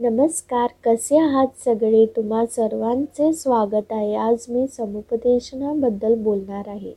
[0.00, 2.04] नमस्कार कसे आहात सगळे?
[2.06, 4.14] तुम्हा सर्वांचे स्वागत आहे.
[4.14, 6.92] आज मी समुपदेशनाबद्दल बोलणार आहे.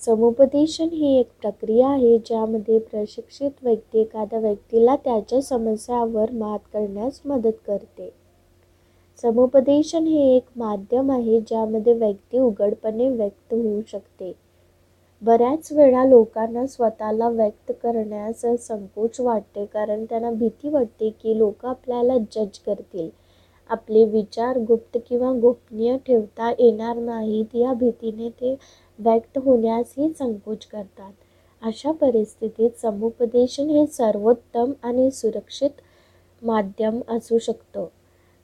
[0.00, 7.60] समुपदेशन ही एक प्रक्रिया आहे ज्यामध्ये प्रशिक्षित व्यक्ती एखाद्या व्यक्तीला त्याच्या समस्यावर मात करण्यास मदत
[7.66, 8.10] करते.
[9.22, 14.32] समुपदेशन हे एक माध्यम आहे ज्यामध्ये व्यक्ती उघडपणे व्यक्त होऊ शकते.
[15.22, 22.16] बऱ्याच वेळा लोकांना स्वतःला व्यक्त करण्यास संकोच वाटते कारण त्यांना भीती वाटते की लोक आपल्याला
[22.18, 23.08] जज करतील.
[23.70, 28.54] आपले विचार गुप्त किंवा गोपनीय ठेवता येणार नाहीत या भीतीने ते
[28.98, 31.12] व्यक्त होण्यासही संकोच करतात.
[31.62, 35.70] अशा परिस्थितीत समुपदेशन हे सर्वोत्तम आणि सुरक्षित
[36.42, 37.84] माध्यम असू शकतं.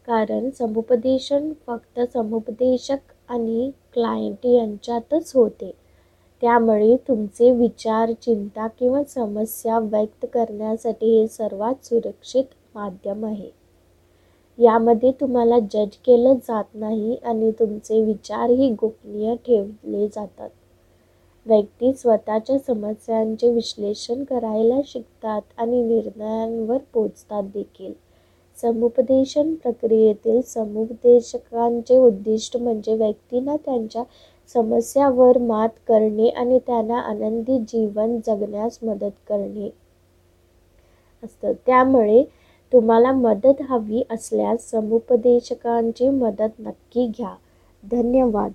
[0.06, 5.85] कारण समुपदेशन फक्त समुपदेशक आणि क्लायंट यांच्यातच होते.
[6.42, 13.50] त्यामुळे तुमचे विचार चिंता किंवा समस्या व्यक्त करण्यासाठी हे सर्वात सुरक्षित माध्यम आहे.
[14.58, 20.48] यामध्ये तुम्हाला जज केलं जात नाही आणि तुमचे विचारही गोपनीय ठेवले जातात.
[21.46, 27.92] व्यक्ती स्वतःच्या समस्यांचे विश्लेषण करायला शिकतात आणि निर्णयांवर पोचतात देखील.
[28.58, 34.02] समुपदेशन प्रक्रियेतील समुपदेशकांचे उद्दिष्ट म्हणजे व्यक्तींना त्यांच्या
[34.54, 39.70] समस्यावर मात करणे आणि त्यांना आनंदी जीवन जगण्यास मदत करणे
[41.24, 41.52] असतं.
[41.66, 42.24] त्यामुळे
[42.72, 47.34] तुम्हाला मदत हवी असल्यास समुपदेशकांची मदत नक्की घ्या.
[47.90, 48.52] धन्यवाद.